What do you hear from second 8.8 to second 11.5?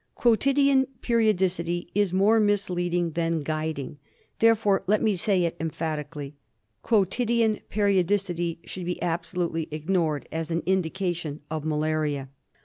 be absolutely ignored as an indication